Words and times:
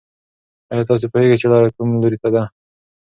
ایا 0.71 0.83
تاسې 0.89 1.07
پوهېږئ 1.11 1.37
چې 1.41 1.47
لاره 1.51 1.69
کوم 1.75 1.89
لوري 2.01 2.17
ته 2.23 2.29
ده؟ 2.33 2.43